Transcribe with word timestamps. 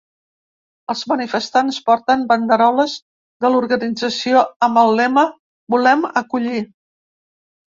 Els 0.93 1.01
manifestants 1.09 1.77
porten 1.89 2.23
banderoles 2.31 2.95
de 3.45 3.51
l’organització 3.57 4.43
amb 4.69 4.83
el 4.85 4.91
lema 5.03 5.27
‘Volem 5.77 6.09
acollir’. 6.25 6.65